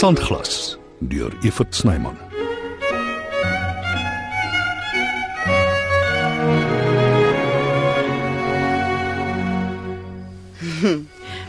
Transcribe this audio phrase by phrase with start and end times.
[0.00, 2.16] Sandglas deur Evert Snyman.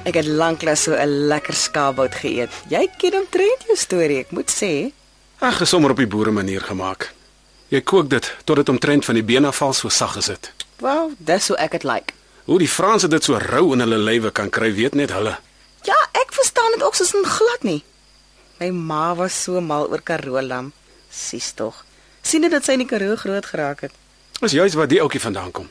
[0.04, 2.52] Ek het lanklaas so 'n lekker skaapbout geëet.
[2.68, 4.92] Jy ken omtrent jou storie, ek moet sê.
[5.40, 7.14] Ag, gesommer op die boere manier gemaak.
[7.72, 10.52] Jy kook dit tot dit omtrent van die been afval so sag is dit.
[10.84, 12.14] Wel, dis hoe ek dit like.
[12.52, 15.40] Hoe die Franse dit so rou in hulle lywe kan kry, weet net hulle.
[15.88, 17.84] Ja, ek verstaan dit ook soos 'n glad nie.
[18.62, 20.68] My ma was so mal oor Karoo lam.
[21.10, 21.86] Sis tog.
[22.22, 23.94] sien dit dat sy in die Karoo groot geraak het.
[24.38, 25.70] Dis juist waar die ouetjie vandaan kom.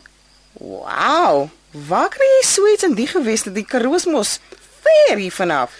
[0.59, 1.47] Wow.
[1.71, 3.53] Waar kry jy so iets in die geweste?
[3.55, 4.41] Die Karoo is mos
[4.83, 5.77] ver hier vanaf.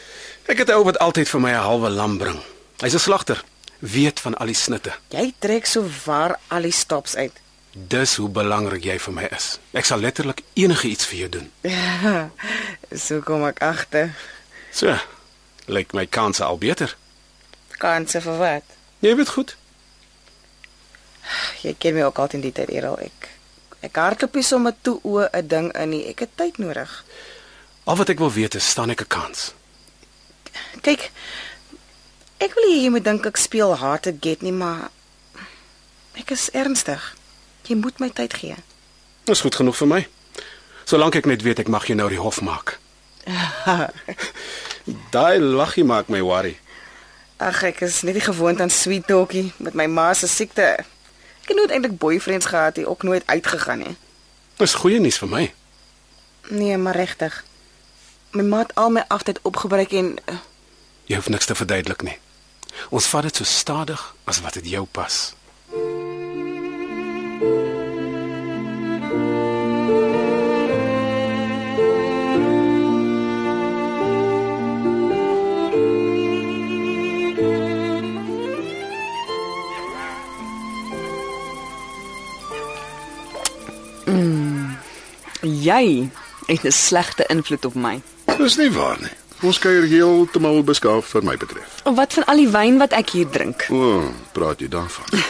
[0.47, 2.39] Ek het 'n ou wat altyd vir my 'n halwe lam bring.
[2.79, 3.43] Hy's 'n slagter,
[3.79, 4.93] weet van al die snitte.
[5.09, 7.33] Jy trek so waar al die stops uit.
[7.73, 9.59] Dis hoe belangrik jy vir my is.
[9.73, 11.51] Ek sal letterlik enige iets vir jou doen.
[13.07, 14.15] so kom ek agter.
[14.71, 14.95] So,
[15.67, 16.97] lyk my kanse al beter.
[17.81, 18.77] Kanse vir wat?
[19.01, 19.57] Jy weet goed.
[21.65, 23.29] Jy ken my ook al in die tyd eerder ek.
[23.87, 26.05] Ek hardloop nie sommer toe o 'n ding in nie.
[26.09, 27.05] Ek het tyd nodig.
[27.85, 29.55] Al wat ek wil weet is, staan ek 'n kans?
[30.83, 31.11] Kyk.
[32.39, 34.91] Ek wil nie jy moet dink ek speel hard to get nie, maar
[36.15, 37.17] ek is ernstig.
[37.67, 38.57] Jy moet my tyd gee.
[39.25, 40.09] Dis goed genoeg vir my.
[40.85, 42.79] Solank ek net weet ek mag jou nou die hof maak.
[45.15, 46.59] Daai laggie maak my worry.
[47.41, 50.67] Ag, ek is net nie gewoond aan sweet talkie met my ma se siekte.
[51.41, 53.95] Ek het nooit eintlik boyfriends gehad nie, ook nooit uitgegaan nie.
[54.61, 55.47] Dis goeie nuus vir my.
[56.53, 57.45] Nee, maar regtig.
[58.37, 60.37] My ma het al my aftyd opgebruik en uh,
[61.09, 62.19] Jy hoef niks te verduidelik nie.
[62.95, 65.33] Ons vat dit so stadig as wat dit jou pas.
[85.71, 86.11] Jy
[86.47, 88.03] het 'n slegte invloed op my.
[88.37, 89.15] Dis nie waar nie.
[89.41, 91.81] Ons kuier heeltemal beskaaf vir my betref.
[91.85, 93.67] Wat van al die wyn wat ek hier drink?
[93.71, 95.05] O, oh, praat jy daarvan?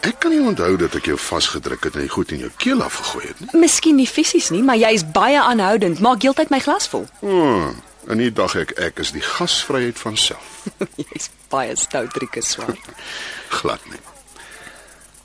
[0.00, 2.82] Ek kan nie onthou dat ek jou vasgedruk het en jy goed in jou keel
[2.82, 3.60] afgegooi het nie.
[3.60, 6.00] Miskien nie fisies nie, maar jy is baie aanhoudend.
[6.02, 7.06] Maak heeltyd my glas vol.
[7.20, 7.70] O, oh,
[8.10, 10.66] en nie dag ek ek is die gasvryheid van self.
[11.04, 12.90] Jy's baie stout, Rikus swart.
[13.62, 14.02] Glad nie.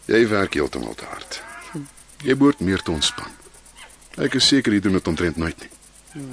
[0.05, 1.41] Jy werk heeltemal te hard.
[2.21, 3.40] Jy behoort meer te ontspan.
[4.17, 5.69] Ek is seker jy doen dit omtrent nooit nie.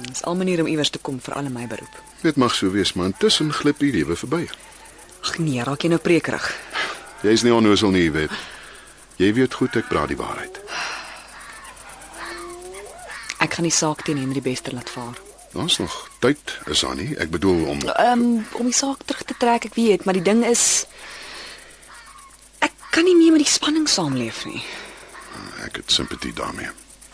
[0.09, 2.01] Dis al manier om iewers te kom vir al my beroep.
[2.21, 4.49] Dit mag so wees, maar intussen glip die lewe verby.
[5.23, 6.49] Ag nee, raak jy nou prekerig.
[7.23, 8.35] Jy's nie onnoosel nie, jy weet.
[9.19, 10.59] Jy weet goed ek praat die waarheid.
[13.39, 15.15] Ek gaan die saak teen Henry Bester laat vaar.
[15.53, 17.15] Daar's nog tyd, is daar nie?
[17.17, 20.23] Ek bedoel om Ehm um, om die saak terug te trek, ek weet, maar die
[20.23, 20.85] ding is
[22.59, 24.61] ek kan nie meer met die spanning saamleef nie.
[25.65, 26.69] ek het simpatie daarmee.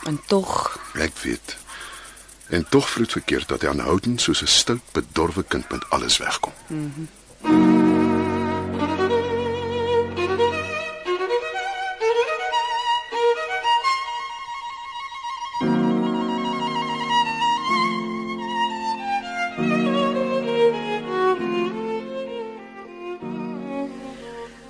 [0.05, 1.57] En tog, Ek weet.
[2.47, 6.53] En tog vroet verkeerd dat hy aanhoudend soos 'n stout bedorwe kind met alles wegkom.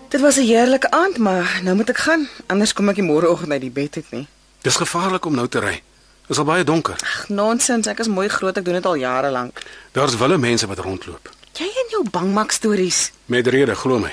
[0.09, 3.52] Dit was 'n heerlike aand, maar nou moet ek gaan, anders kom ek nie môreoggend
[3.52, 4.28] uit die bed uit nie.
[4.66, 5.76] Dis gevaarlik om nou te ry.
[6.26, 6.96] Dis al baie donker.
[6.98, 9.59] Ag, nonsens, ek is mooi groot, ek doen dit al jare lank.
[9.94, 11.30] Daar's wille mense wat rondloop.
[11.53, 13.12] Jy en jou bangmak stories.
[13.30, 14.09] Met rede, glo my.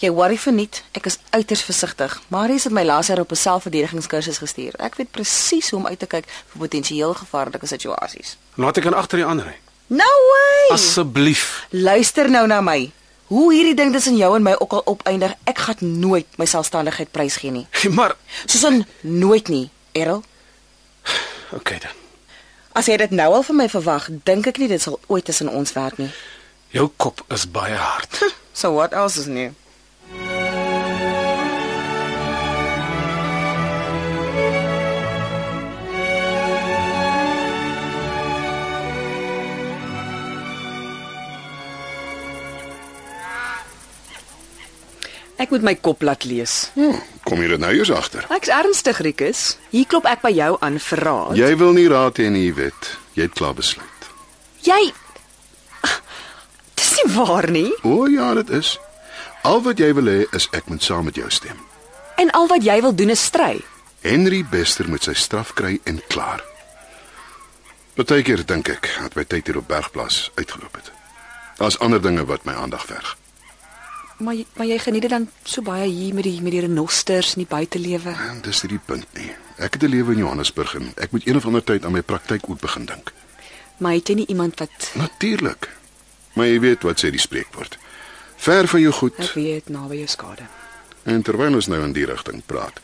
[0.00, 0.80] Jy worry verniet.
[0.96, 2.14] Ek is uiters versigtig.
[2.32, 4.72] Marius het my laas jaar op 'n selfverdedigingskursus gestuur.
[4.80, 8.36] Ek weet presies hoe om uit te kyk vir potensieel gevaarlike situasies.
[8.56, 9.56] Laat ek aan agter die ander ry.
[9.86, 10.72] No way.
[10.78, 11.66] Asseblief.
[11.70, 12.90] Luister nou na my.
[13.26, 17.10] Hoe hierdie ding tussen jou en my ook al opeindig, ek gaan nooit my selfstandigheid
[17.10, 17.66] prysgee nie.
[17.96, 18.16] Maar
[18.46, 20.22] Soos in nooit nie, Errol.
[21.58, 21.96] okay dan.
[22.72, 25.52] As jy dit nou al van my verwag, dink ek nie dit sal ooit tussen
[25.52, 26.12] ons werk nie.
[26.72, 28.22] Jou kop is baie hard.
[28.52, 29.54] So what else is new?
[45.42, 46.70] ek moet my kop laat lees.
[46.76, 48.26] Hm, kom jy dit nou eers agter?
[48.34, 49.42] Ek's ernstig, Rikus.
[49.70, 51.36] Hier klop ek by jou aan vir raad.
[51.38, 52.96] Jy wil nie raad hê nie, weet.
[53.14, 53.88] Jy het klaar besluit.
[54.66, 54.92] Jy
[56.76, 57.70] Dis nie waar nie.
[57.82, 58.76] O ja, dit is.
[59.42, 61.58] Al wat jy wil hê is ek moet saam met jou stem.
[62.20, 63.60] En al wat jy wil doen is stry.
[64.02, 66.42] Henry Bester moet sy straf kry en klaar.
[67.94, 70.92] Partykeer dink ek dat my tyd hier op Bergplaas uitgeloop het.
[71.58, 73.16] Daar's ander dinge wat my aandag verg.
[74.22, 77.42] Maar maar jy geniet dit dan so baie hier met die met die renosters en
[77.42, 78.14] die buitelewe.
[78.30, 79.30] En dis nie die punt nie.
[79.58, 82.02] Ek het 'n lewe in Johannesburg en ek moet een of ander tyd aan my
[82.02, 83.12] praktyk ook begin dink.
[83.76, 85.70] Maar het jy nie iemand wat Natuurlik.
[86.32, 87.78] Maar jy weet wat sê die spreekwoord.
[88.36, 90.42] Ver van jou goed ek weet naby jou skade?
[91.04, 92.78] en terwyl ons nou in die rigting praat.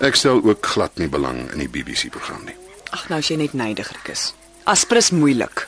[0.00, 2.56] Ek stel ook glad nie belang in die BBC program nie.
[2.96, 4.30] Ag nou as jy net neidigrik is.
[4.64, 5.66] Aspres moeilik.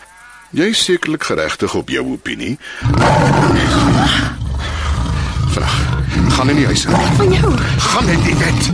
[0.56, 2.56] Jy is sekerlik geregtig op jou opinie.
[5.52, 6.04] Vrag.
[6.28, 6.92] Gaan in die huis in.
[7.16, 7.52] Van jou.
[7.76, 8.70] Gaan in die bed.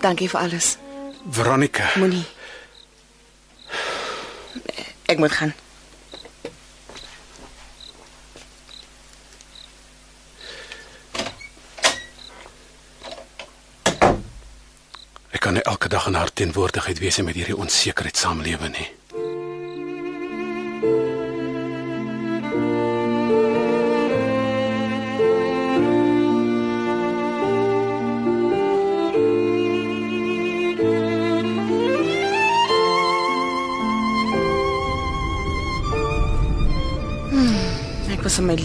[0.00, 0.89] Dankie vir alles.
[1.28, 2.24] Veronica, Moenie.
[5.04, 5.54] Ek moet gaan.
[15.30, 18.99] ek kan elke dag in haar teenwoordigheid wees met hierdie onsekerheid saamlewe nie.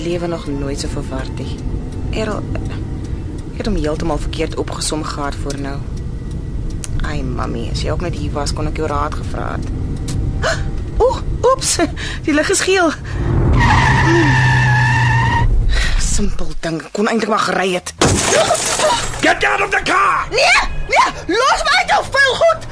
[0.06, 1.56] Lewe nog nooit so verward nie.
[2.22, 2.44] Errol
[3.56, 5.78] ek het hom heeltemal verkeerd opgesom gehad voor nou.
[7.08, 9.70] Ai mami, as jy ook net hier was, kon ek jou raad gevra het.
[11.06, 11.78] Oeg, oeps,
[12.28, 12.92] die lig is geel.
[16.04, 17.96] Simpel ding, kon eintlik maar gery het.
[19.24, 20.28] Get out of the car!
[20.36, 20.60] Nee,
[20.92, 22.68] nee, los my uit jou vuil goed.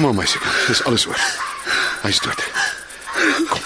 [0.00, 0.64] Toe maar my seker.
[0.66, 1.20] Dis alles oor.
[2.02, 2.44] Hy's dood.
[3.48, 3.60] Kom.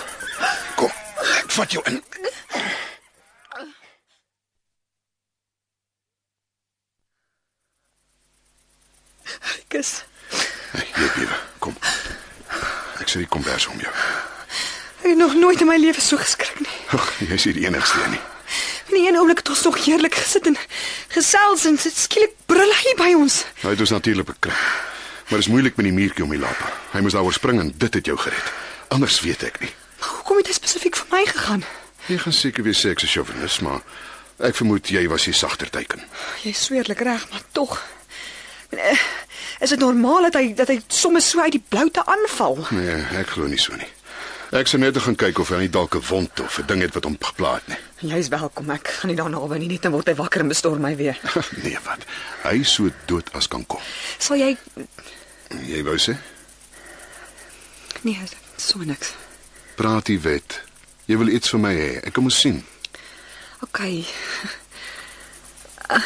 [0.74, 0.90] Kom.
[1.38, 2.00] Ek vat jou in.
[9.70, 9.92] Kus.
[10.72, 11.38] Hey, jy bewe.
[11.62, 11.76] Kom.
[12.98, 13.92] Ek sê die kombers om jou.
[15.04, 16.80] Ek het nog nooit in my lewe so geskrik nie.
[16.98, 18.24] Ag, jy's nie die enigste een nie.
[18.90, 20.58] In een oomblik het ons nog heerlik gesit en
[21.14, 23.44] gesels en sit skielik brul hy by ons.
[23.62, 24.58] Hy het ons natuurlik bekry.
[25.28, 26.68] Maar dis moeilik met die muurtjie om die lapa.
[26.92, 28.52] Hy moes daaroor spring en dit het jou gered.
[28.94, 29.70] Anders weet ek nie.
[30.04, 31.64] Hoekom het hy spesifiek vir my gegaan?
[32.10, 33.80] Jy gaan seker weer sê ek is chauvinis, maar
[34.44, 36.02] ek vermoed jy was die sagter teiken.
[36.44, 37.78] Jy is sweerlik reg, maar tog.
[38.74, 38.98] Eh,
[39.62, 42.58] Is dit normaal dat hy dat hy soms so uit die blou te aanval?
[42.74, 43.86] Nee, ek glo nie so nie.
[44.54, 46.94] Ek sou net gaan kyk of hy nie dalk 'n wond of 'n ding het
[46.94, 48.10] wat hom geplaag het nie.
[48.14, 48.70] Jy's welkom.
[48.70, 51.18] Ek gaan nie daarna naby nie, net dan word hy wakker en bestorm my weer.
[51.64, 52.06] nee, wat?
[52.44, 53.80] Hy is so dood as kan kom.
[54.18, 54.56] Sal jy
[55.66, 56.16] Jy wou sê?
[58.02, 58.20] Nee,
[58.56, 59.12] so niks.
[59.74, 60.62] Praat die wet.
[61.06, 61.90] Jy wil iets vir my hê.
[62.06, 62.64] Ek moet sien.
[63.60, 63.80] OK.
[65.90, 66.00] Uh,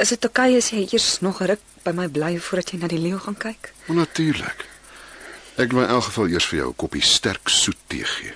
[0.00, 2.98] Is dit OK as jy eers nog ruk by my bly voordat jy na die
[2.98, 3.72] leeu gaan kyk?
[3.86, 4.71] Natuurlik.
[5.54, 8.32] Ek wil in elk geval eers vir jou 'n koppie sterk soet tee gee.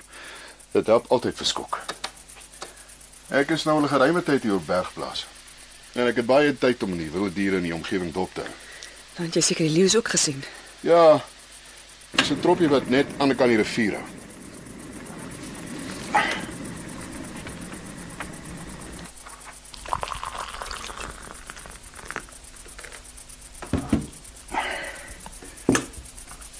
[0.71, 1.79] Dit help altyd vir skok.
[3.29, 5.25] Ek is nou al 'n geruime tyd hier op Bergplaas.
[5.93, 8.49] En ek het baie tyd om die wilde diere in die omgewing dop te hou.
[9.15, 10.43] Dan het jy seker die leeu's ook gesien.
[10.79, 11.23] Ja.
[12.11, 14.05] Dis 'n troppie wat net aan die kant die rivier hou.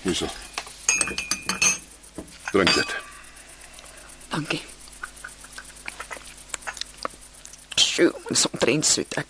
[0.03, 0.46] Hierso.
[2.51, 2.95] Drink dit.
[4.29, 4.61] Dankie.
[7.75, 9.13] Sjoe, dis omtrent soet.
[9.13, 9.25] Ek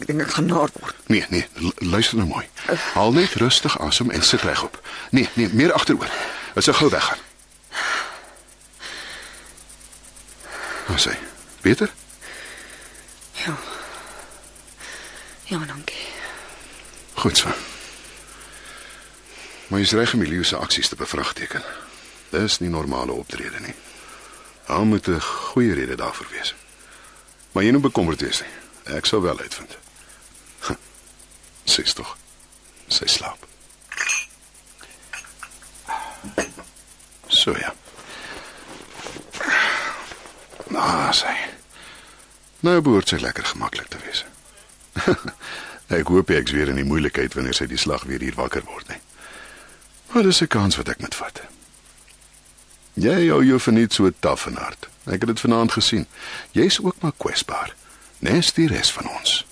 [0.00, 0.94] Ek dink ek gaan naar word.
[1.12, 2.46] Nee, nee, lu- luister nou mooi.
[2.94, 4.78] Haal net rustig asem en sit regop.
[5.10, 6.08] Nee, nee, meer agteroor.
[6.54, 7.18] Dit sou gou weggaan.
[10.86, 11.12] Wat sê?
[11.60, 11.92] Beter?
[13.44, 13.56] Ja.
[15.44, 16.06] Ja, dankie.
[17.14, 17.48] Goed so.
[19.70, 21.62] Maar jy's reg om Elio se aksies te bevraagteken.
[22.30, 23.74] Dis nie normale optrede nie.
[24.66, 26.54] Daar moet 'n goeie rede daarvoor wees.
[27.52, 28.96] Maar jy moet bekommerd wees nie.
[28.96, 29.78] Ek sal wel uitvind.
[31.64, 32.16] Sy's tog.
[32.86, 33.46] Sy slaap.
[37.26, 37.74] So ja.
[40.68, 41.34] Nou, sy.
[42.60, 44.24] Nou behoort sy lekker gemaklik te wees.
[46.00, 48.88] ek hoop ek's weer in die moeilikheid wanneer sy die slag weer hier wakker word
[48.88, 49.00] nie.
[50.12, 51.42] Maar dis 'n kans wat ek moet vat.
[52.92, 54.88] Jy hou jou verniet so taaf en hard.
[55.04, 56.06] Ek het dit vanaand gesien.
[56.50, 57.74] Jy's ook maar kwesbaar.
[58.18, 59.46] Nes die res van ons.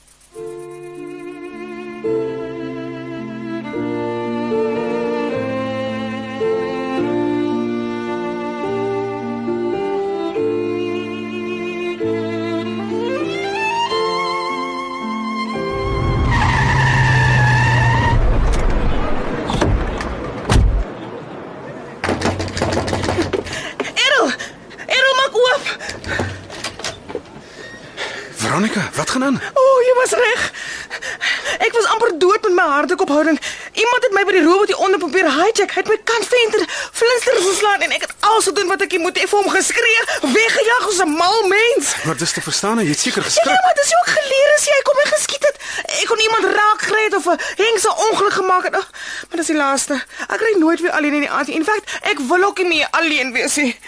[33.19, 33.39] Hartdrukophouding.
[33.73, 35.71] Iemand het my by die robot hier onder probeer hijack.
[35.75, 39.27] Hy het my kantventer flinsters geslaan en ek het alles gedoen wat ek moet hê
[39.29, 41.95] vir hom geskree, weggejaag soos 'n mal mens.
[42.05, 43.61] Maar dis te verstaan, jy het seker Ja, geskrik.
[43.65, 45.57] maar dis ook geleer as jy kom en geskiet het.
[46.01, 48.75] Ek kon iemand raak gery het of 'n hengse ongeluk gemaak het.
[48.77, 48.87] Oh,
[49.29, 50.03] maar dis die laaste.
[50.29, 51.57] Ek ry nooit weer alleen in die aand nie.
[51.57, 53.79] In feite, ek wil ook nie meer alleen wees nie.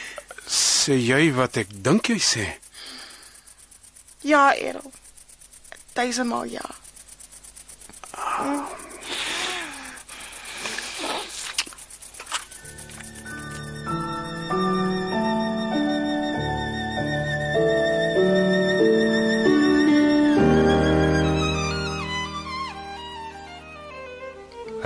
[0.49, 2.59] Sê jy wat ek dink jy sê?
[4.23, 4.93] Ja, Errol.
[5.93, 6.61] Duisendmaal ja.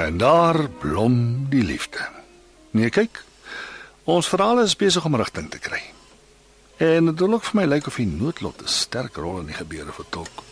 [0.04, 1.99] En daar blom die liefde.
[2.70, 3.23] Nee, kyk.
[4.04, 5.80] Ons verhaal is besig om rigting te kry.
[6.76, 9.92] En dit loop vir my lyk of die noodlot 'n sterk rol in die gebeure
[9.92, 10.42] vertolk.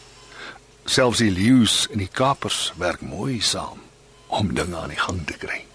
[0.84, 3.82] Selfs die leeu's en die kapers werk mooi saam
[4.26, 5.66] om dinge aan die gang te kry.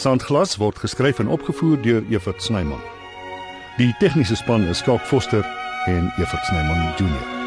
[0.00, 2.80] Sandglas word geskryf en opgevoer deur Evert Snyman.
[3.76, 5.44] Die tegniese span is Skalk Foster
[5.86, 7.39] en Evert Snyman Junior.